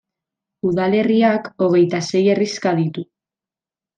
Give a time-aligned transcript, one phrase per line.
[0.69, 3.07] Udalerriak hogeita sei herrixka ditu.